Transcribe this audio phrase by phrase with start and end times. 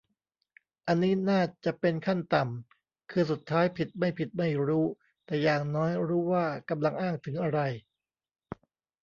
[0.87, 4.85] อันนี้น่าจะเป็นขั้นต่ำ คือสุดท้ายผิดไม่ผิดไม่รู้
[5.25, 7.59] แต่อย่างน้อยรู้ว่ากำลังอ้างถึงอะไร